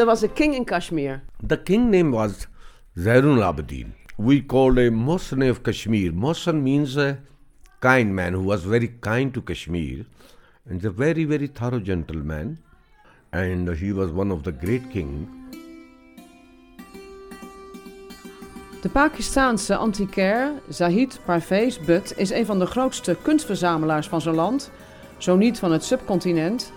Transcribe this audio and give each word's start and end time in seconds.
there 0.00 0.06
was 0.06 0.22
a 0.22 0.28
king 0.28 0.54
in 0.54 0.64
Kashmir. 0.64 1.20
The 1.42 1.58
king 1.58 1.90
name 1.90 2.10
was 2.10 2.46
Zainul 2.96 3.42
Abidin. 3.48 3.92
We 4.16 4.40
called 4.40 4.78
a 4.78 4.88
Mohsen 4.90 5.46
of 5.50 5.62
Kashmir. 5.62 6.10
Mohsen 6.12 6.62
means 6.62 6.96
a 6.96 7.18
kind 7.80 8.16
man 8.16 8.32
who 8.32 8.40
was 8.40 8.64
very 8.64 8.88
kind 9.02 9.34
to 9.34 9.42
Kashmir 9.42 10.06
and 10.64 10.82
a 10.82 10.88
very, 10.88 11.24
very 11.24 11.48
thorough 11.48 11.80
gentleman. 11.80 12.56
And 13.30 13.68
he 13.76 13.92
was 13.92 14.10
one 14.10 14.32
of 14.32 14.42
the 14.42 14.52
great 14.52 14.90
king. 14.90 15.28
De 18.80 18.88
Pakistaanse 18.88 19.76
antiquair 19.76 20.52
Zahid 20.70 21.20
Parvez 21.26 21.78
Butt 21.78 22.14
is 22.16 22.30
een 22.30 22.46
van 22.46 22.58
de 22.58 22.66
grootste 22.66 23.16
kunstverzamelaars 23.22 24.08
van 24.08 24.20
zijn 24.20 24.34
land, 24.34 24.70
zo 25.18 25.36
niet 25.36 25.58
van 25.58 25.72
het 25.72 25.84
subcontinent. 25.84 26.72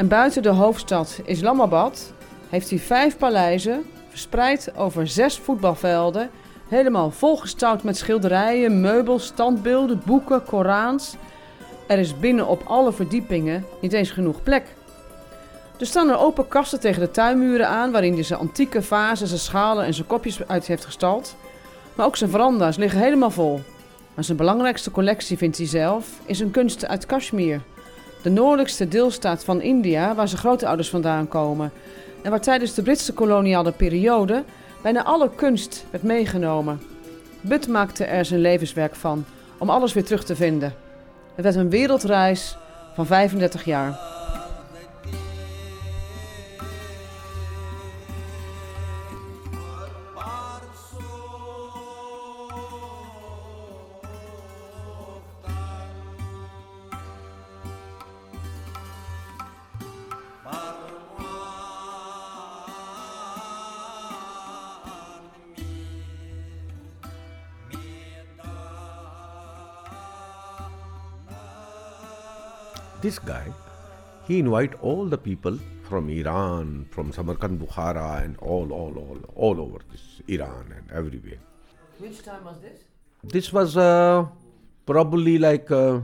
En 0.00 0.08
buiten 0.08 0.42
de 0.42 0.48
hoofdstad 0.48 1.20
Islamabad 1.24 2.12
heeft 2.48 2.70
hij 2.70 2.78
vijf 2.78 3.16
paleizen, 3.16 3.84
verspreid 4.08 4.72
over 4.76 5.08
zes 5.08 5.38
voetbalvelden, 5.38 6.30
helemaal 6.68 7.10
volgestouwd 7.10 7.82
met 7.82 7.96
schilderijen, 7.96 8.80
meubels, 8.80 9.24
standbeelden, 9.24 10.02
boeken, 10.04 10.44
Korans. 10.44 11.16
Er 11.86 11.98
is 11.98 12.18
binnen 12.18 12.46
op 12.46 12.62
alle 12.66 12.92
verdiepingen 12.92 13.64
niet 13.80 13.92
eens 13.92 14.10
genoeg 14.10 14.42
plek. 14.42 14.64
Er 15.78 15.86
staan 15.86 16.08
er 16.08 16.18
open 16.18 16.48
kasten 16.48 16.80
tegen 16.80 17.00
de 17.00 17.10
tuinmuren 17.10 17.68
aan, 17.68 17.92
waarin 17.92 18.14
hij 18.14 18.22
zijn 18.22 18.40
antieke 18.40 18.82
vazen, 18.82 19.26
zijn 19.26 19.40
schalen 19.40 19.84
en 19.84 19.94
zijn 19.94 20.06
kopjes 20.06 20.46
uit 20.46 20.66
heeft 20.66 20.84
gestald. 20.84 21.36
Maar 21.94 22.06
ook 22.06 22.16
zijn 22.16 22.30
veranda's 22.30 22.76
liggen 22.76 23.00
helemaal 23.00 23.30
vol. 23.30 23.60
Maar 24.14 24.24
zijn 24.24 24.36
belangrijkste 24.36 24.90
collectie, 24.90 25.38
vindt 25.38 25.56
hij 25.56 25.66
zelf, 25.66 26.08
is 26.24 26.40
een 26.40 26.50
kunst 26.50 26.86
uit 26.86 27.06
Kashmir. 27.06 27.60
De 28.22 28.30
noordelijkste 28.30 28.88
deelstaat 28.88 29.44
van 29.44 29.60
India, 29.60 30.14
waar 30.14 30.28
zijn 30.28 30.40
grootouders 30.40 30.88
vandaan 30.88 31.28
komen. 31.28 31.72
En 32.22 32.30
waar 32.30 32.40
tijdens 32.40 32.74
de 32.74 32.82
Britse 32.82 33.12
koloniale 33.12 33.72
periode 33.72 34.44
bijna 34.82 35.04
alle 35.04 35.30
kunst 35.34 35.84
werd 35.90 36.02
meegenomen. 36.02 36.80
Butt 37.40 37.68
maakte 37.68 38.04
er 38.04 38.24
zijn 38.24 38.40
levenswerk 38.40 38.94
van, 38.94 39.24
om 39.58 39.70
alles 39.70 39.92
weer 39.92 40.04
terug 40.04 40.24
te 40.24 40.36
vinden. 40.36 40.74
Het 41.34 41.44
werd 41.44 41.56
een 41.56 41.70
wereldreis 41.70 42.56
van 42.94 43.06
35 43.06 43.64
jaar. 43.64 44.09
This 73.10 73.18
guy, 73.18 73.52
he 74.28 74.38
invite 74.38 74.74
all 74.80 75.04
the 75.04 75.18
people 75.18 75.58
from 75.88 76.08
Iran, 76.08 76.86
from 76.92 77.12
Samarkand, 77.12 77.58
Bukhara, 77.60 78.22
and 78.24 78.36
all, 78.36 78.72
all, 78.72 78.96
all, 78.96 79.18
all 79.34 79.60
over 79.60 79.80
this 79.90 80.20
Iran 80.28 80.72
and 80.76 80.88
everywhere. 80.92 81.40
Which 81.98 82.22
time 82.22 82.44
was 82.44 82.60
this? 82.60 82.84
This 83.24 83.52
was 83.52 83.76
uh, 83.76 84.26
probably 84.86 85.38
like, 85.38 85.72
uh, 85.72 86.02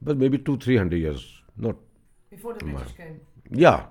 but 0.00 0.16
maybe 0.16 0.38
two, 0.38 0.56
three 0.58 0.76
hundred 0.76 0.98
years, 0.98 1.26
not 1.56 1.74
Before 2.30 2.54
the 2.54 2.66
British 2.66 2.92
came. 2.92 3.20
Yeah. 3.50 3.86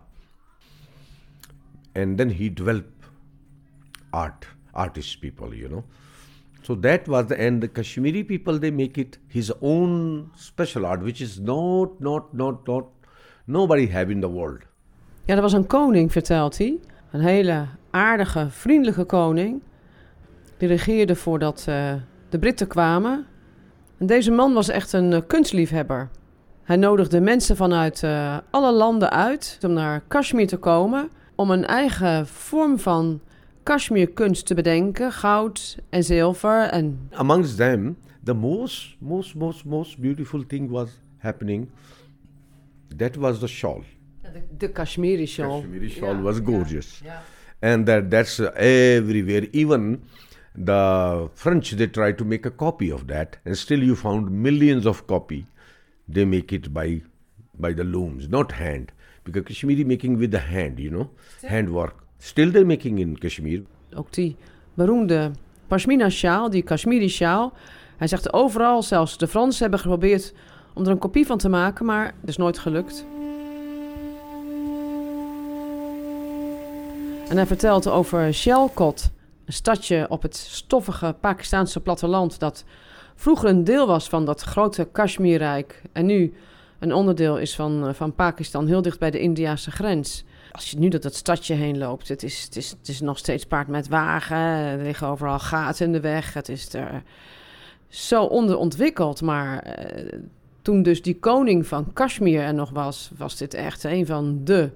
And 1.95 2.17
then 2.17 2.29
he 2.29 2.47
developed 2.47 3.03
art, 4.13 4.45
artist 4.73 5.19
people, 5.19 5.53
you 5.53 5.67
know. 5.67 5.83
So 6.61 6.79
that 6.79 7.07
was 7.07 7.25
the 7.25 7.35
and 7.35 7.61
the 7.61 7.67
Kashmiri 7.67 8.23
people 8.23 8.59
they 8.59 8.71
make 8.71 8.99
it 8.99 9.19
his 9.27 9.51
own 9.59 10.29
special 10.35 10.85
art, 10.85 11.01
which 11.01 11.21
is 11.21 11.39
not, 11.39 11.99
not, 11.99 12.33
not, 12.33 12.67
not 12.67 12.85
nobody 13.45 13.87
have 13.87 14.11
in 14.11 14.19
the 14.19 14.29
world. 14.29 14.59
Ja, 15.25 15.35
er 15.35 15.41
was 15.41 15.53
een 15.53 15.67
koning, 15.67 16.11
vertelt 16.11 16.57
hij. 16.57 16.79
Een 17.11 17.21
hele 17.21 17.65
aardige, 17.89 18.47
vriendelijke 18.49 19.03
koning. 19.03 19.61
Die 20.57 20.67
regeerde 20.67 21.15
voordat 21.15 21.65
eh, 21.67 21.93
de 22.29 22.39
Britten 22.39 22.67
kwamen. 22.67 23.25
En 23.97 24.05
deze 24.05 24.31
man 24.31 24.53
was 24.53 24.69
echt 24.69 24.93
een 24.93 25.13
eh, 25.13 25.21
kunstliefhebber. 25.27 26.09
Hij 26.63 26.75
nodigde 26.75 27.21
mensen 27.21 27.55
vanuit 27.55 28.03
eh, 28.03 28.37
alle 28.49 28.71
landen 28.71 29.11
uit 29.11 29.57
om 29.61 29.73
naar 29.73 30.03
Kashmir 30.07 30.47
te 30.47 30.57
komen. 30.57 31.09
Om 31.35 31.51
een 31.51 31.65
eigen 31.65 32.27
vorm 32.27 32.79
van 32.79 33.21
Kashmir-kunst 33.63 34.45
te 34.45 34.53
bedenken. 34.55 35.11
Goud 35.11 35.77
en 35.89 36.03
zilver 36.03 36.69
en 36.69 36.99
Amongst 37.11 37.57
them, 37.57 37.95
the 38.25 38.33
most, 38.33 38.95
most, 38.99 39.35
most, 39.35 39.65
most 39.65 39.99
beautiful 39.99 40.43
thing 40.47 40.69
was 40.69 40.89
happening. 41.17 41.69
That 42.97 43.17
was 43.17 43.39
the 43.39 43.47
shawl. 43.47 43.83
The, 44.21 44.41
de 44.57 44.71
Kashmiri 44.71 45.25
shawl. 45.25 45.61
Kashmiri 45.61 45.89
shawl 45.89 46.21
was 46.21 46.37
ja, 46.37 46.43
gorgeous. 46.43 47.01
ja. 47.05 47.21
and 47.61 47.85
that 47.85 48.09
that's 48.09 48.39
uh, 48.39 48.51
everywhere 48.55 49.43
even 49.53 50.01
the 50.55 51.29
french 51.33 51.71
they 51.71 51.87
try 51.87 52.11
to 52.11 52.25
make 52.25 52.45
a 52.45 52.51
copy 52.51 52.89
of 52.91 53.07
that 53.07 53.37
and 53.45 53.57
still 53.57 53.81
you 53.83 53.95
found 53.95 54.31
millions 54.31 54.85
of 54.85 55.05
copy 55.07 55.45
they 56.07 56.25
make 56.25 56.51
it 56.51 56.73
by 56.73 57.01
by 57.59 57.71
the 57.71 57.83
looms 57.83 58.27
not 58.27 58.51
hand 58.53 58.91
because 59.23 59.43
kashmiri 59.43 59.83
making 59.83 60.17
with 60.17 60.31
the 60.31 60.39
hand 60.39 60.79
you 60.79 60.89
know 60.89 61.09
hand 61.47 61.71
work 61.73 62.03
they're 62.33 62.65
making 62.65 62.99
in 62.99 63.17
kashmir 63.17 63.63
ook 63.95 64.13
die 64.13 64.35
beroemde 64.73 65.31
pashmina-sjaal, 65.67 66.49
die 66.49 66.61
Kashmiri-sjaal. 66.61 67.53
Hij 67.97 68.07
zegt 68.07 68.33
overal, 68.33 68.83
zelfs 68.83 69.17
de 69.17 69.27
Fransen 69.27 69.61
hebben 69.61 69.79
geprobeerd 69.79 70.33
om 70.73 70.83
er 70.83 70.91
een 70.91 70.97
kopie 70.97 71.25
van 71.25 71.37
te 71.37 71.49
maken, 71.49 71.85
maar 71.85 72.05
het 72.05 72.29
is 72.29 72.37
nooit 72.37 72.59
gelukt. 72.59 73.05
En 77.29 77.37
hij 77.37 77.45
vertelt 77.45 77.87
over 77.87 78.33
Shelkot, 78.33 79.11
een 79.45 79.53
stadje 79.53 80.05
op 80.09 80.21
het 80.21 80.35
stoffige 80.35 81.15
Pakistaanse 81.19 81.79
platteland 81.79 82.39
dat 82.39 82.63
vroeger 83.15 83.49
een 83.49 83.63
deel 83.63 83.87
was 83.87 84.09
van 84.09 84.25
dat 84.25 84.41
grote 84.41 84.87
Kashmirrijk 84.91 85.81
en 85.91 86.05
nu 86.05 86.33
een 86.79 86.93
onderdeel 86.93 87.37
is 87.37 87.55
van, 87.55 87.87
eh, 87.87 87.93
van 87.93 88.15
Pakistan, 88.15 88.67
heel 88.67 88.81
dicht 88.81 88.99
bij 88.99 89.11
de 89.11 89.19
Indiase 89.19 89.71
grens. 89.71 90.23
Als 90.51 90.71
je 90.71 90.77
nu 90.77 90.87
dat 90.87 91.15
stadje 91.15 91.53
heen 91.53 91.77
loopt, 91.77 92.07
het 92.07 92.23
is, 92.23 92.43
het, 92.43 92.55
is, 92.55 92.69
het 92.69 92.87
is 92.87 93.01
nog 93.01 93.17
steeds 93.17 93.45
paard 93.45 93.67
met 93.67 93.87
wagen. 93.87 94.37
Er 94.37 94.83
liggen 94.83 95.07
overal 95.07 95.39
gaten 95.39 95.85
in 95.85 95.91
de 95.91 95.99
weg. 95.99 96.33
Het 96.33 96.49
is 96.49 96.73
er 96.73 97.03
zo 97.87 98.23
onderontwikkeld. 98.23 99.21
Maar 99.21 99.59
eh, 99.59 100.19
toen 100.61 100.83
dus 100.83 101.01
die 101.01 101.19
koning 101.19 101.67
van 101.67 101.93
Kashmir 101.93 102.41
er 102.41 102.53
nog 102.53 102.69
was, 102.69 103.11
was 103.17 103.37
dit 103.37 103.53
echt 103.53 103.83
een 103.83 104.05
van 104.05 104.39
de 104.43 104.69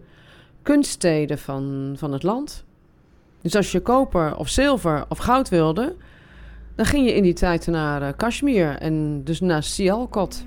kunststeden 0.61 1.39
van, 1.39 1.93
van 1.97 2.13
het 2.13 2.23
land. 2.23 2.63
Dus 3.41 3.55
als 3.55 3.71
je 3.71 3.79
koper 3.79 4.37
of 4.37 4.49
zilver 4.49 5.05
of 5.09 5.17
goud 5.17 5.49
wilde, 5.49 5.95
dan 6.75 6.85
ging 6.85 7.05
je 7.05 7.13
in 7.13 7.23
die 7.23 7.33
tijd 7.33 7.67
naar 7.67 8.01
eh, 8.01 8.13
Kashmir 8.17 8.77
en 8.77 9.23
dus 9.23 9.39
naar 9.39 9.63
Sialkot. 9.63 10.45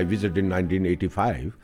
I 0.00 0.04
visited 0.04 0.38
in 0.42 0.48
1985 0.48 1.56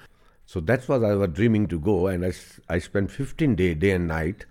so 0.47 0.61
that's 0.61 0.89
what 0.89 1.05
i 1.05 1.15
was 1.15 1.31
dreaming 1.39 1.67
to 1.67 1.79
go 1.79 2.07
and 2.07 2.25
i, 2.25 2.33
I 2.69 2.79
spent 2.79 3.11
15 3.11 3.55
day 3.57 3.75
day 3.75 3.93
and 3.93 4.09
night 4.09 4.47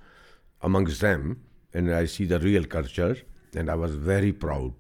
amongst 0.62 1.02
them 1.02 1.42
and 1.74 1.94
i 1.94 2.06
see 2.06 2.26
the 2.26 2.40
real 2.40 2.66
culture 2.66 3.16
and 3.56 3.70
i 3.70 3.76
was 3.76 3.96
very 3.96 4.32
proud 4.32 4.74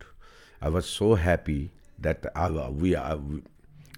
i 0.61 0.69
was 0.69 0.85
so 0.85 1.15
happy 1.15 1.71
that 1.99 2.25
I, 2.35 2.49
we 2.69 2.95
are 2.95 3.19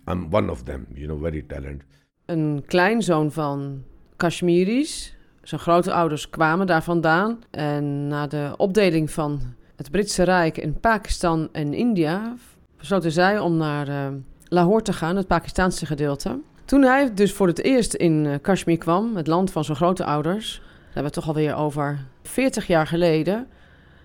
i'm 0.08 0.30
one 0.32 0.50
of 0.50 0.66
them 0.66 0.88
you 0.96 1.08
know 1.08 1.18
very 1.18 1.42
talented 1.42 1.92
een 2.32 2.64
kleinzoon 2.66 3.32
van 3.32 3.84
Kashmiris. 4.18 5.16
Zijn 5.44 5.62
grootouders 5.62 6.30
kwamen 6.30 6.68
daar 6.68 6.84
vandaan. 6.84 7.40
En 7.52 8.08
na 8.08 8.28
de 8.28 8.54
opdeling 8.58 9.12
van 9.12 9.42
het 9.76 9.92
Britse 9.92 10.24
Rijk 10.24 10.58
in 10.58 10.80
Pakistan 10.80 11.50
en 11.52 11.74
India... 11.74 12.36
besloten 12.78 13.12
zij 13.12 13.40
om 13.40 13.58
naar 13.58 13.88
eh, 13.88 14.08
Lahore 14.54 14.82
te 14.82 14.94
gaan, 14.94 15.16
het 15.16 15.28
Pakistaanse 15.28 15.86
gedeelte. 15.86 16.40
Toen 16.66 16.82
hij 16.82 17.14
dus 17.14 17.34
voor 17.34 17.48
het 17.48 17.64
eerst 17.64 17.94
in 17.94 18.26
eh, 18.26 18.36
Kashmir 18.42 18.78
kwam, 18.78 19.16
het 19.16 19.28
land 19.28 19.52
van 19.52 19.64
zijn 19.64 19.78
grootouders... 19.78 20.56
daar 20.56 20.64
hebben 20.84 20.94
we 20.94 21.02
het 21.02 21.14
toch 21.14 21.28
alweer 21.28 21.56
over 21.56 22.06
40 22.24 22.68
jaar 22.68 22.88
geleden... 22.88 23.48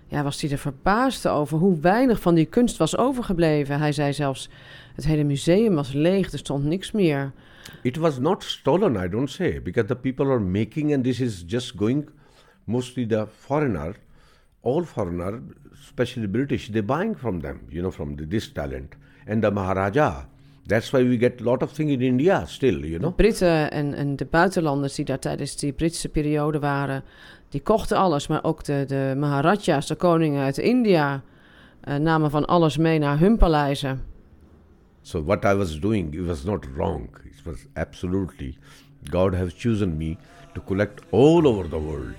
Ja, 0.09 0.23
was 0.23 0.41
hij 0.41 0.51
er 0.51 0.57
verbaasd 0.57 1.27
over 1.27 1.57
hoe 1.57 1.79
weinig 1.79 2.21
van 2.21 2.35
die 2.35 2.45
kunst 2.45 2.77
was 2.77 2.97
overgebleven. 2.97 3.79
Hij 3.79 3.91
zei 3.91 4.13
zelfs, 4.13 4.49
het 4.95 5.05
hele 5.05 5.23
museum 5.23 5.75
was 5.75 5.93
leeg, 5.93 6.31
er 6.31 6.37
stond 6.37 6.63
niks 6.63 6.91
meer... 6.91 7.31
it 7.81 7.97
was 7.97 8.19
not 8.19 8.43
stolen 8.43 9.03
i 9.03 9.09
don't 9.09 9.29
say 9.29 9.61
because 9.61 9.87
the 9.87 9.95
people 9.95 10.25
are 10.25 10.39
making 10.39 10.93
and 10.93 11.03
this 11.03 11.19
is 11.19 11.43
just 11.47 11.73
going 11.75 12.09
mostly 12.63 13.05
the 13.05 13.27
foreigner 13.39 13.95
all 14.61 14.83
foreigner 14.83 15.41
especially 15.71 16.27
british 16.27 16.69
they're 16.69 16.85
buying 16.85 17.17
from 17.17 17.41
them 17.41 17.59
you 17.67 17.79
know 17.79 17.91
from 17.91 18.15
the, 18.15 18.27
this 18.27 18.51
talent 18.51 18.95
and 19.27 19.43
the 19.43 19.51
Maharaja. 19.51 20.25
That's 20.67 20.91
why 20.91 21.03
we 21.03 21.17
get 21.17 21.41
a 21.41 21.43
lot 21.43 21.63
of 21.63 21.71
things 21.71 21.91
in 21.91 22.01
India 22.01 22.45
still, 22.45 22.85
you 22.85 22.97
know. 22.99 23.15
Britten 23.15 23.71
en, 23.71 23.93
en 23.93 24.15
de 24.15 24.25
buitenlanders 24.25 24.95
die 24.95 25.05
daar 25.05 25.19
tijdens 25.19 25.55
die 25.55 25.71
Britse 25.71 26.09
periode 26.09 26.59
waren, 26.59 27.03
die 27.49 27.61
kochten 27.61 27.97
alles. 27.97 28.27
Maar 28.27 28.43
ook 28.43 28.63
de, 28.63 28.83
de 28.87 29.15
Maharajas, 29.17 29.87
de 29.87 29.95
koningen 29.95 30.43
uit 30.43 30.57
India, 30.57 31.21
uh, 31.87 31.95
namen 31.95 32.29
van 32.29 32.45
alles 32.45 32.77
mee 32.77 32.99
naar 32.99 33.19
hun 33.19 33.37
paleizen. 33.37 34.03
So 35.01 35.23
what 35.23 35.43
I 35.43 35.53
was 35.53 35.79
doing, 35.79 36.13
it 36.13 36.25
was 36.25 36.43
not 36.43 36.65
wrong. 36.75 37.09
It 37.25 37.43
was 37.43 37.65
absolutely, 37.73 38.57
God 39.09 39.33
has 39.33 39.53
chosen 39.57 39.97
me 39.97 40.15
to 40.53 40.61
collect 40.61 41.01
all 41.09 41.45
over 41.45 41.69
the 41.69 41.79
world. 41.79 42.15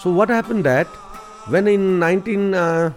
So 0.00 0.10
what 0.12 0.28
happened 0.28 0.62
that 0.64 0.86
when 1.52 1.66
in 1.66 1.98
19 1.98 2.54
uh, 2.54 2.92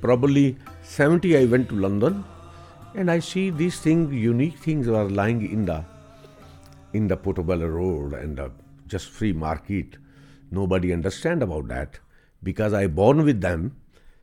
probably 0.00 0.56
70 0.82 1.36
I 1.36 1.44
went 1.44 1.68
to 1.68 1.74
London 1.74 2.24
and 2.94 3.10
I 3.10 3.18
see 3.18 3.50
these 3.50 3.80
things 3.80 4.14
unique 4.14 4.56
things 4.58 4.86
were 4.86 5.04
lying 5.10 5.44
in 5.50 5.66
the 5.66 5.84
in 6.94 7.08
the 7.08 7.18
Portobello 7.18 7.66
Road 7.66 8.14
and 8.14 8.38
the 8.38 8.50
just 8.86 9.10
free 9.10 9.34
market. 9.34 9.98
Nobody 10.50 10.90
understand 10.92 11.42
about 11.42 11.68
that 11.68 11.98
because 12.42 12.72
I 12.72 12.86
born 12.86 13.24
with 13.24 13.42
them. 13.42 13.76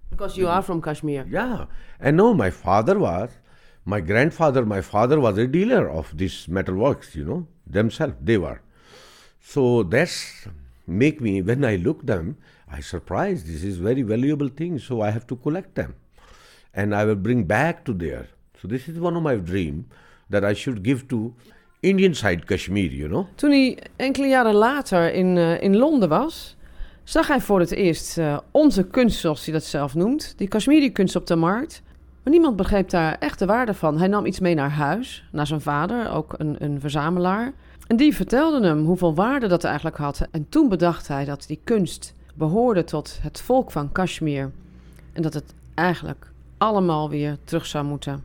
Because 0.10 0.38
you 0.38 0.48
are 0.48 0.64
from 0.64 0.82
Kashmir. 0.82 1.28
Yeah, 1.30 1.66
and 2.00 2.18
no, 2.18 2.34
my 2.34 2.50
father 2.50 2.98
was, 2.98 3.30
my 3.86 4.00
grandfather, 4.00 4.66
my 4.66 4.82
father 4.82 5.20
was 5.20 5.38
a 5.38 5.48
dealer 5.48 5.90
of 5.90 6.18
these 6.18 6.48
metalworks. 6.48 7.14
You 7.14 7.26
know 7.26 7.48
themselves 7.68 8.16
they 8.20 8.38
were. 8.38 8.62
So 9.42 9.84
that's 9.84 10.48
make 10.98 11.22
me 11.22 11.42
when 11.42 11.64
I 11.64 11.78
look 11.78 12.06
them, 12.06 12.36
I 12.78 12.82
surprised. 12.82 13.46
This 13.46 13.64
is 13.64 13.78
very 13.78 14.06
valuable 14.06 14.50
thing, 14.56 14.80
so 14.80 15.02
I 15.02 15.10
have 15.12 15.26
to 15.26 15.38
collect 15.38 15.74
them, 15.74 15.96
and 16.72 16.94
I 16.94 17.06
will 17.06 17.22
bring 17.22 17.46
back 17.46 17.84
to 17.84 17.96
there. 17.96 18.28
So 18.60 18.68
this 18.68 18.88
is 18.88 18.98
one 19.00 19.16
of 19.16 19.24
my 19.24 19.36
dream 19.44 19.88
that 20.30 20.44
I 20.44 20.54
should 20.54 20.84
give 20.84 21.04
to 21.08 21.34
Indian 21.80 22.16
side 22.16 22.46
Kashmir, 22.46 22.92
you 22.92 23.08
know. 23.08 23.28
Toen 23.36 23.50
hij 23.50 23.78
enkele 23.96 24.28
jaren 24.28 24.54
later 24.54 25.14
in, 25.14 25.36
uh, 25.36 25.62
in 25.62 25.78
Londen 25.78 26.10
was, 26.10 26.56
zag 27.04 27.28
hij 27.28 27.42
voor 27.42 27.60
het 27.60 27.72
eerst 27.72 28.18
uh, 28.18 28.38
onze 28.52 28.88
kunst, 28.88 29.20
zoals 29.20 29.46
hij 29.46 29.54
dat 29.54 29.64
zelf 29.64 29.96
noemt, 29.96 30.34
die 30.38 30.48
Kashmiri-kunst 30.48 31.16
op 31.16 31.28
de 31.28 31.36
markt. 31.36 31.82
Maar 32.24 32.34
niemand 32.34 32.56
begreep 32.56 32.90
daar 32.90 33.16
echt 33.20 33.40
de 33.40 33.46
waarde 33.46 33.74
van. 33.74 33.98
Hij 33.98 34.08
nam 34.08 34.26
iets 34.26 34.40
mee 34.40 34.56
naar 34.56 34.70
huis, 34.70 35.28
naar 35.32 35.48
zijn 35.48 35.62
vader, 35.62 36.12
ook 36.12 36.34
een, 36.38 36.56
een 36.60 36.80
verzamelaar. 36.80 37.54
En 37.92 37.98
die 37.98 38.16
vertelde 38.16 38.68
hem 38.68 38.86
hoeveel 38.86 39.16
waarde 39.16 39.48
dat 39.48 39.64
eigenlijk 39.64 39.98
had. 39.98 40.28
En 40.32 40.46
toen 40.50 40.70
bedacht 40.70 41.08
hij 41.08 41.26
dat 41.26 41.44
die 41.48 41.60
kunst 41.64 42.16
behoorde 42.36 42.84
tot 42.84 43.20
het 43.22 43.42
volk 43.42 43.72
van 43.72 43.92
Kashmir. 43.92 44.52
En 45.14 45.22
dat 45.22 45.34
het 45.34 45.54
eigenlijk 45.76 46.32
allemaal 46.58 47.10
weer 47.10 47.38
terug 47.44 47.66
zou 47.66 47.86
moeten. 47.86 48.24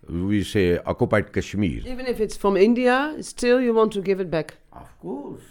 We 0.00 0.44
say 0.44 0.80
occupied 0.84 1.30
Kashmir. 1.30 1.84
Even 1.84 2.08
if 2.08 2.18
it's 2.18 2.36
from 2.36 2.56
India, 2.56 3.12
still 3.18 3.62
you 3.62 3.72
want 3.72 3.92
to 3.92 4.00
give 4.02 4.22
it 4.22 4.30
back. 4.30 4.58
Of 4.72 4.96
course. 5.00 5.44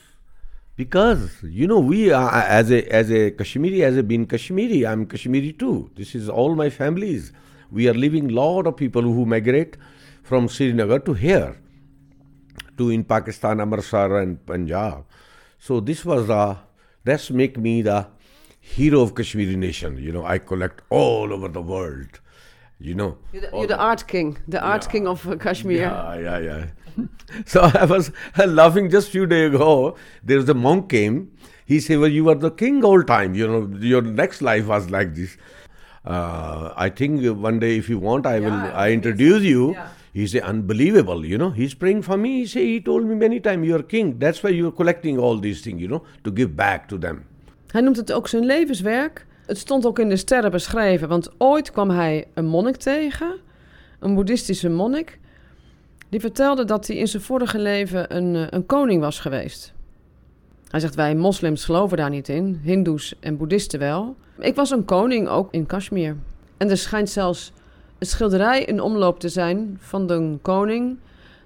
Because 0.76 1.28
you 1.42 1.66
know 1.66 1.90
we 1.90 2.16
are 2.16 2.48
as 2.48 2.72
a 2.72 2.82
as 2.92 3.10
a 3.10 3.30
Kashmiri 3.30 3.84
as 3.84 3.98
a 3.98 4.04
being 4.04 4.28
Kashmiri, 4.28 4.86
I'm 4.86 5.06
Kashmiri 5.06 5.54
too. 5.54 5.90
This 5.96 6.16
is 6.16 6.30
all 6.30 6.56
my 6.56 6.70
families. 6.70 7.32
We 7.70 7.90
are 7.90 8.00
living 8.00 8.28
lot 8.28 8.68
of 8.68 8.76
people 8.76 9.02
who 9.02 9.26
migrate 9.26 9.78
from 10.22 10.48
Srinagar 10.48 11.00
to 11.00 11.14
here. 11.14 11.63
To 12.78 12.90
in 12.90 13.04
Pakistan, 13.04 13.60
Amritsar 13.60 14.20
and 14.20 14.46
Punjab. 14.46 15.06
So 15.60 15.80
this 15.80 16.04
was 16.04 16.28
the, 16.28 16.58
that's 17.04 17.30
make 17.30 17.58
me 17.58 17.82
the 17.82 18.08
hero 18.60 19.02
of 19.02 19.16
Kashmiri 19.16 19.56
nation. 19.56 19.98
You 19.98 20.12
know, 20.12 20.26
I 20.26 20.38
collect 20.38 20.82
all 20.90 21.34
over 21.34 21.48
the 21.48 21.62
world. 21.62 22.20
You 22.80 22.96
know, 22.96 23.18
you're 23.32 23.42
the, 23.44 23.50
you're 23.58 23.68
the 23.68 23.78
art 23.78 24.08
king, 24.08 24.38
the 24.48 24.62
art 24.62 24.90
king 24.90 25.08
of 25.08 25.40
Kashmir. 25.40 25.78
Yeah, 25.78 26.20
yeah, 26.20 26.40
yeah. 26.40 27.06
so 27.46 27.62
I 27.62 27.86
was 27.86 28.12
laughing 28.46 28.90
just 28.90 29.10
few 29.10 29.26
days 29.26 29.54
ago. 29.54 29.96
There 30.24 30.38
was 30.38 30.50
a 30.50 30.54
monk 30.54 30.90
came. 30.90 31.32
He 31.66 31.80
said, 31.80 32.00
"Well, 32.00 32.10
you 32.10 32.28
are 32.30 32.36
the 32.36 32.52
king 32.52 32.84
all 32.84 33.02
time. 33.02 33.36
You 33.36 33.48
know, 33.48 33.78
your 33.80 34.02
next 34.02 34.42
life 34.42 34.68
was 34.68 34.90
like 34.90 35.16
this." 35.16 35.38
Uh, 36.04 36.74
I 36.76 36.90
think 36.90 37.24
one 37.38 37.60
day, 37.60 37.78
if 37.78 37.88
you 37.88 38.00
want, 38.00 38.26
I 38.26 38.40
will. 38.42 38.52
I 38.52 38.92
introduce 38.92 39.44
you. 39.44 39.74
Yeah 39.74 39.88
He's 40.14 40.36
unbelievable, 40.36 41.26
you 41.26 41.38
know. 41.38 41.54
He's 41.54 41.76
praying 41.76 42.04
for 42.04 42.20
me. 42.20 42.30
He 42.30 42.46
say, 42.46 42.66
he 42.74 42.82
told 42.82 43.04
me 43.04 43.16
many 43.16 43.40
times, 43.40 43.66
you're 43.66 43.84
king. 43.84 44.20
That's 44.20 44.42
why 44.42 44.52
you're 44.52 44.74
collecting 44.74 45.20
all 45.20 45.40
these 45.40 45.62
things, 45.62 45.80
you 45.80 45.88
know, 45.88 46.04
to 46.22 46.32
give 46.34 46.50
back 46.56 46.88
to 46.88 46.98
them. 46.98 47.26
Hij 47.68 47.82
noemt 47.82 47.98
het 47.98 48.12
ook 48.12 48.28
zijn 48.28 48.46
levenswerk. 48.46 49.26
Het 49.46 49.58
stond 49.58 49.86
ook 49.86 50.00
in 50.00 50.10
de 50.10 50.16
sterren 50.16 50.52
beschreven, 50.52 51.08
want 51.08 51.30
ooit 51.38 51.72
kwam 51.72 51.90
hij 51.90 52.28
een 52.34 52.46
monnik 52.46 52.76
tegen, 52.76 53.36
een 54.00 54.16
boeddhistische 54.16 54.70
monnik. 54.70 55.20
Die 56.10 56.20
vertelde 56.20 56.66
dat 56.66 56.88
hij 56.88 56.96
in 56.96 57.08
zijn 57.08 57.24
vorige 57.24 57.60
leven 57.60 58.16
een, 58.16 58.36
eh, 58.36 58.48
een 58.50 58.66
koning 58.66 59.02
was 59.02 59.20
geweest. 59.20 59.74
Hij 60.68 60.80
zegt, 60.80 60.96
wij 60.96 61.16
moslims 61.16 61.66
geloven 61.66 61.98
daar 61.98 62.10
niet 62.10 62.30
in, 62.30 62.60
hindoes 62.64 63.16
en 63.20 63.38
boeddhisten 63.38 63.80
wel. 63.80 64.16
Ik 64.40 64.56
was 64.56 64.70
een 64.70 64.86
koning, 64.86 65.28
ook 65.28 65.52
in 65.52 65.66
Kashmir. 65.66 66.16
En 66.58 66.70
er 66.70 66.78
schijnt 66.78 67.10
zelfs 67.10 67.52
een 68.04 68.10
schilderij 68.10 68.64
in 68.64 68.82
omloop 68.82 69.20
te 69.20 69.30
zijn 69.30 69.78
van 69.80 70.08
de 70.08 70.38
koning 70.42 70.98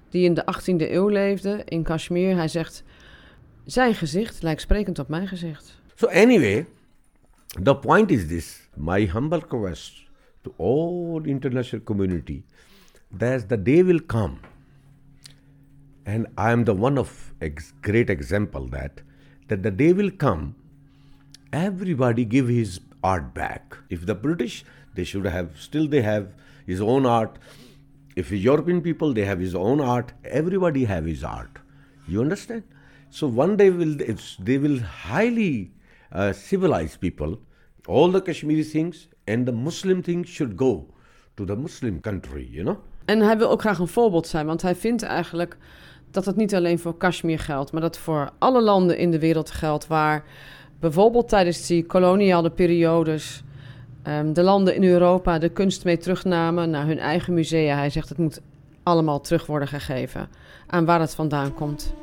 die 0.08 0.24
in 0.24 0.34
de 0.34 0.42
18e 0.42 0.90
eeuw 0.90 1.08
leefde 1.08 1.62
in 1.64 1.82
Kashmir. 1.82 2.36
Hij 2.36 2.48
zegt, 2.48 2.84
zijn 3.64 3.94
gezicht 3.94 4.42
lijkt 4.42 4.60
sprekend 4.60 4.98
op 4.98 5.08
mijn 5.08 5.28
gezicht. 5.28 5.80
So 5.94 6.06
anyway, 6.06 6.66
the 7.62 7.76
point 7.76 8.10
is 8.10 8.26
this. 8.26 8.68
My 8.74 9.10
humble 9.12 9.38
request 9.38 10.06
to 10.42 10.54
all 10.56 11.22
international 11.24 11.84
community 11.84 12.42
that 13.16 13.48
the 13.48 13.62
day 13.62 13.84
will 13.84 14.06
come 14.06 14.34
and 16.04 16.26
I 16.26 16.50
am 16.52 16.64
the 16.64 16.76
one 16.76 17.00
of 17.00 17.34
great 17.80 18.10
example 18.10 18.68
that 18.68 19.02
that 19.46 19.62
the 19.62 19.74
day 19.74 19.94
will 19.94 20.16
come 20.16 20.54
everybody 21.50 22.24
give 22.24 22.48
his 22.48 22.80
art 23.00 23.34
back 23.34 23.76
if 23.88 24.04
the 24.04 24.14
british 24.14 24.64
they 24.94 25.04
should 25.04 25.26
have 25.26 25.48
still 25.56 25.88
they 25.88 26.02
have 26.02 26.26
his 26.68 26.80
own 26.80 27.06
art. 27.06 27.38
If 28.14 28.30
European 28.30 28.80
people, 28.80 29.14
they 29.14 29.24
have 29.24 29.40
his 29.46 29.54
own 29.54 29.80
art. 29.80 30.12
Everybody 30.22 30.84
have 30.84 31.04
his 31.08 31.22
art. 31.24 31.54
You 32.06 32.20
understand? 32.20 32.62
So 33.08 33.26
one 33.44 33.56
day 33.56 33.70
will 33.70 33.96
they 34.44 34.58
will 34.58 34.80
highly 35.12 35.72
uh, 36.12 36.32
civilize 36.32 36.98
people. 36.98 37.38
All 37.86 38.10
the 38.10 38.22
Kashmiri 38.22 38.64
things 38.64 39.08
and 39.24 39.46
the 39.46 39.52
Muslim 39.52 40.02
things 40.02 40.28
should 40.28 40.56
go 40.56 40.72
to 41.36 41.44
the 41.44 41.56
Muslim 41.56 42.00
country, 42.00 42.48
you 42.50 42.62
know. 42.62 42.76
En 43.04 43.20
hij 43.20 43.38
wil 43.38 43.50
ook 43.50 43.60
graag 43.60 43.78
een 43.78 43.88
voorbeeld 43.88 44.26
zijn, 44.26 44.46
want 44.46 44.62
hij 44.62 44.74
vindt 44.74 45.02
eigenlijk 45.02 45.56
dat 46.10 46.24
het 46.24 46.36
niet 46.36 46.54
alleen 46.54 46.78
voor 46.78 46.96
Kashmir 46.96 47.38
geldt, 47.38 47.72
maar 47.72 47.80
dat 47.80 47.98
voor 47.98 48.30
alle 48.38 48.62
landen 48.62 48.98
in 48.98 49.10
de 49.10 49.18
wereld 49.18 49.50
geldt 49.50 49.86
waar 49.86 50.24
bijvoorbeeld 50.80 51.28
tijdens 51.28 51.66
die 51.66 51.86
koloniale 51.86 52.50
periodes 52.50 53.42
um, 54.08 54.32
de 54.32 54.42
landen 54.42 54.74
in 54.74 54.84
Europa 54.84 55.38
de 55.38 55.48
kunst 55.48 55.84
mee 55.84 55.98
terugnamen 55.98 56.70
naar 56.70 56.86
hun 56.86 56.98
eigen 56.98 57.34
musea. 57.34 57.76
Hij 57.76 57.90
zegt 57.90 58.08
het 58.08 58.18
moet 58.18 58.40
allemaal 58.82 59.20
terug 59.20 59.46
worden 59.46 59.68
gegeven 59.68 60.28
aan 60.66 60.84
waar 60.84 61.00
het 61.00 61.14
vandaan 61.14 61.54
komt. 61.54 61.94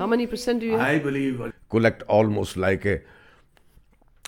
How 0.00 0.06
many 0.06 0.26
percent 0.26 0.60
do 0.60 0.66
you 0.66 0.72
have? 0.72 0.80
I 0.80 0.98
believe 0.98 1.40
I 1.42 1.52
collect 1.68 2.02
almost 2.18 2.56
like 2.56 2.84
a 2.86 3.00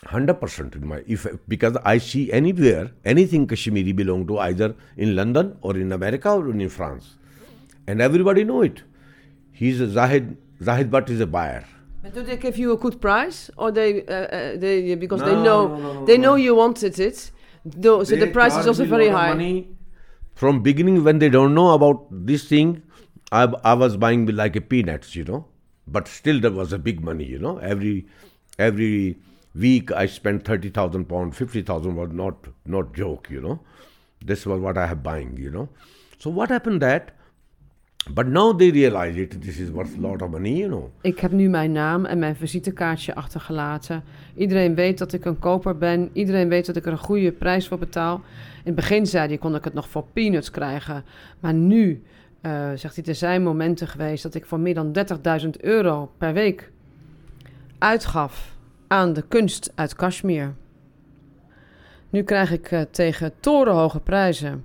hundred 0.06 0.34
percent 0.40 0.74
in 0.78 0.86
my 0.86 1.02
if 1.06 1.26
because 1.48 1.76
I 1.82 1.96
see 2.06 2.30
anywhere 2.38 2.90
anything 3.12 3.46
Kashmiri 3.52 3.92
belong 3.92 4.26
to 4.30 4.38
either 4.46 4.74
in 4.96 5.14
London 5.16 5.56
or 5.62 5.76
in 5.84 5.92
America 5.98 6.30
or 6.30 6.50
in 6.50 6.68
France, 6.68 7.14
and 7.86 8.02
everybody 8.02 8.44
know 8.44 8.60
it. 8.60 8.82
He's 9.60 9.80
a 9.80 9.88
Zahid 9.88 10.36
Zahid 10.62 10.90
Bhatt 10.90 11.08
is 11.14 11.20
a 11.20 11.26
buyer. 11.26 11.64
But 12.02 12.12
do 12.14 12.22
they 12.22 12.36
give 12.36 12.58
you 12.58 12.72
a 12.72 12.76
good 12.76 13.00
price, 13.00 13.38
or 13.56 13.70
they 13.72 14.04
uh, 14.04 14.12
uh, 14.12 14.56
they 14.64 14.94
because 15.06 15.20
no, 15.22 15.26
they 15.26 15.36
know 15.36 15.60
no, 15.68 15.92
no, 15.92 16.04
they 16.10 16.18
know 16.18 16.34
you 16.34 16.54
wanted 16.54 16.98
it? 16.98 17.30
Though, 17.64 18.02
so 18.04 18.16
the 18.16 18.26
price 18.26 18.56
is 18.56 18.66
also 18.66 18.84
very 18.84 19.08
high. 19.08 19.28
Money. 19.28 19.68
From 20.34 20.62
beginning, 20.62 21.02
when 21.04 21.18
they 21.18 21.30
don't 21.30 21.54
know 21.54 21.70
about 21.72 22.04
this 22.10 22.44
thing, 22.44 22.82
I, 23.30 23.44
I 23.72 23.74
was 23.74 23.96
buying 23.96 24.26
like 24.42 24.56
a 24.56 24.60
peanuts, 24.60 25.16
you 25.16 25.24
know. 25.24 25.46
But 25.86 26.08
still, 26.08 26.40
there 26.40 26.52
was 26.52 26.72
a 26.72 26.78
big 26.78 27.00
money, 27.00 27.24
you 27.24 27.38
know. 27.38 27.58
Every 27.58 28.06
every 28.58 29.16
week, 29.54 29.90
I 29.90 30.06
spent 30.06 30.44
thirty 30.44 30.70
thousand 30.70 31.08
pound, 31.08 31.34
fifty 31.34 31.62
thousand 31.62 31.96
was 31.96 32.12
not 32.12 32.34
not 32.64 32.94
joke, 32.94 33.28
you 33.30 33.40
know. 33.40 33.58
This 34.26 34.44
was 34.46 34.60
what 34.60 34.76
I 34.76 34.86
have 34.86 35.02
buying, 35.02 35.36
you 35.36 35.50
know. 35.50 35.68
So 36.18 36.30
what 36.30 36.48
happened 36.50 36.80
that? 36.80 37.12
But 38.10 38.26
now 38.26 38.52
they 38.52 38.70
realize 38.70 39.16
it. 39.16 39.42
This 39.42 39.58
is 39.58 39.70
worth 39.70 39.96
a 39.96 40.00
lot 40.00 40.22
of 40.22 40.30
money, 40.30 40.56
you 40.56 40.68
know. 40.68 40.90
Ik 41.00 41.20
heb 41.20 41.32
nu 41.32 41.48
mijn 41.48 41.72
naam 41.72 42.04
en 42.04 42.18
mijn 42.18 42.36
visitekaartje 42.36 43.14
achtergelaten. 43.14 44.02
Iedereen 44.36 44.74
weet 44.74 44.98
dat 44.98 45.12
ik 45.12 45.24
een 45.24 45.38
koper 45.38 45.78
ben. 45.78 46.10
Iedereen 46.12 46.48
weet 46.48 46.66
dat 46.66 46.76
ik 46.76 46.86
er 46.86 46.92
een 46.92 46.98
goede 46.98 47.32
prijs 47.32 47.68
voor 47.68 47.78
betaal. 47.78 48.14
In 48.56 48.60
het 48.64 48.74
begin 48.74 49.06
zei 49.06 49.28
hij, 49.28 49.38
kon 49.38 49.54
ik 49.54 49.64
het 49.64 49.74
nog 49.74 49.88
voor 49.88 50.04
peanuts 50.12 50.50
krijgen. 50.50 51.04
Maar 51.40 51.54
nu, 51.54 52.02
eh, 52.42 52.70
zegt 52.74 52.96
hij, 52.96 53.04
er 53.04 53.14
zijn 53.14 53.42
momenten 53.42 53.88
geweest 53.88 54.22
dat 54.22 54.34
ik 54.34 54.46
voor 54.46 54.60
meer 54.60 54.74
dan 54.74 54.92
30.000 55.42 55.50
euro 55.60 56.12
per 56.18 56.32
week 56.32 56.70
uitgaf 57.78 58.56
aan 58.86 59.12
de 59.12 59.22
kunst 59.28 59.72
uit 59.74 59.94
Kashmir. 59.94 60.54
Nu 62.10 62.22
krijg 62.22 62.52
ik 62.52 62.70
eh, 62.70 62.80
tegen 62.90 63.32
torenhoge 63.40 64.00
prijzen 64.00 64.64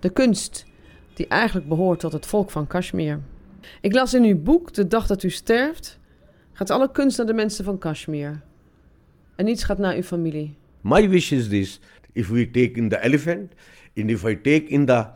de 0.00 0.10
kunst 0.10 0.66
die 1.14 1.26
eigenlijk 1.28 1.68
behoort 1.68 2.00
tot 2.00 2.12
het 2.12 2.26
volk 2.26 2.50
van 2.50 2.66
Kashmir. 2.66 3.20
Ik 3.80 3.92
las 3.92 4.14
in 4.14 4.24
uw 4.24 4.42
boek, 4.42 4.72
De 4.74 4.86
dag 4.86 5.06
dat 5.06 5.22
u 5.22 5.30
sterft, 5.30 5.98
gaat 6.52 6.70
alle 6.70 6.90
kunst 6.90 7.18
naar 7.18 7.26
de 7.26 7.34
mensen 7.34 7.64
van 7.64 7.78
Kashmir. 7.78 8.40
En 9.36 9.44
niets 9.44 9.64
gaat 9.64 9.78
naar 9.78 9.94
uw 9.94 10.02
familie. 10.02 10.54
My 10.80 11.08
wish 11.08 11.32
is 11.32 11.48
this: 11.48 11.80
if 12.12 12.28
we 12.28 12.50
take 12.50 12.70
in 12.72 12.88
the 12.88 13.00
elephant, 13.00 13.52
and 13.96 14.10
if 14.10 14.24
I 14.24 14.40
take 14.40 14.64
in 14.64 14.86
the 14.86 15.06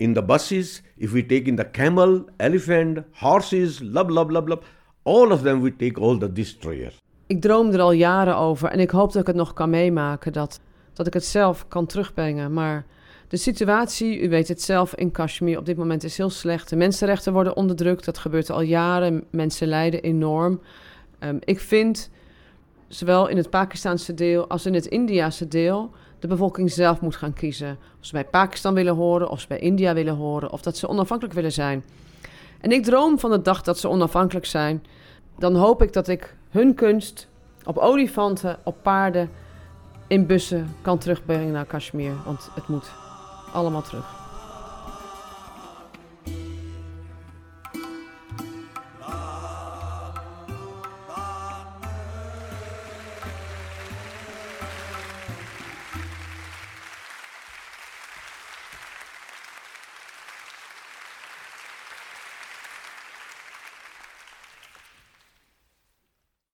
in 0.00 0.14
the 0.14 0.22
buses, 0.22 0.82
if 0.96 1.12
we 1.12 1.26
take 1.26 1.42
in 1.42 1.56
the 1.56 1.70
camel, 1.70 2.24
elephant, 2.36 2.98
horses, 3.12 3.80
lub, 3.80 4.62
all 5.02 5.30
of 5.30 5.42
them 5.42 5.60
we 5.60 5.76
take 5.76 6.00
all 6.00 6.18
the 6.18 6.32
destroyers. 6.32 6.98
Ik 7.26 7.40
droom 7.40 7.70
er 7.70 7.80
al 7.80 7.92
jaren 7.92 8.36
over 8.36 8.68
en 8.68 8.80
ik 8.80 8.90
hoop 8.90 9.12
dat 9.12 9.20
ik 9.20 9.26
het 9.26 9.36
nog 9.36 9.52
kan 9.52 9.70
meemaken, 9.70 10.32
dat, 10.32 10.60
dat 10.92 11.06
ik 11.06 11.12
het 11.12 11.24
zelf 11.24 11.68
kan 11.68 11.86
terugbrengen. 11.86 12.52
Maar 12.52 12.86
de 13.28 13.36
situatie, 13.36 14.20
u 14.20 14.28
weet 14.28 14.48
het 14.48 14.62
zelf, 14.62 14.94
in 14.94 15.10
Kashmir 15.10 15.58
op 15.58 15.66
dit 15.66 15.76
moment 15.76 16.04
is 16.04 16.16
heel 16.16 16.30
slecht. 16.30 16.68
De 16.68 16.76
mensenrechten 16.76 17.32
worden 17.32 17.56
onderdrukt, 17.56 18.04
dat 18.04 18.18
gebeurt 18.18 18.50
al 18.50 18.60
jaren. 18.60 19.24
Mensen 19.30 19.68
lijden 19.68 20.02
enorm. 20.02 20.60
Ehm, 21.18 21.36
ik 21.40 21.60
vind, 21.60 22.10
zowel 22.88 23.28
in 23.28 23.36
het 23.36 23.50
Pakistanse 23.50 24.14
deel 24.14 24.48
als 24.48 24.66
in 24.66 24.74
het 24.74 24.86
Indiase 24.86 25.48
deel, 25.48 25.90
de 26.20 26.26
bevolking 26.26 26.70
zelf 26.70 27.00
moet 27.00 27.16
gaan 27.16 27.32
kiezen. 27.32 27.78
Of 28.00 28.06
ze 28.06 28.12
bij 28.12 28.24
Pakistan 28.24 28.74
willen 28.74 28.94
horen, 28.94 29.30
of 29.30 29.40
ze 29.40 29.46
bij 29.48 29.58
India 29.58 29.94
willen 29.94 30.14
horen, 30.14 30.50
of 30.50 30.62
dat 30.62 30.76
ze 30.76 30.88
onafhankelijk 30.88 31.34
willen 31.34 31.52
zijn. 31.52 31.84
En 32.60 32.72
ik 32.72 32.84
droom 32.84 33.18
van 33.18 33.30
de 33.30 33.42
dag 33.42 33.62
dat 33.62 33.78
ze 33.78 33.88
onafhankelijk 33.88 34.46
zijn. 34.46 34.84
Dan 35.38 35.54
hoop 35.54 35.82
ik 35.82 35.92
dat 35.92 36.08
ik 36.08 36.36
hun 36.50 36.74
kunst 36.74 37.28
op 37.64 37.76
olifanten, 37.76 38.58
op 38.64 38.76
paarden, 38.82 39.30
in 40.06 40.26
bussen 40.26 40.74
kan 40.82 40.98
terugbrengen 40.98 41.52
naar 41.52 41.64
Kashmir. 41.64 42.12
Want 42.24 42.50
het 42.54 42.68
moet 42.68 42.90
allemaal 43.52 43.82
terug. 43.82 44.19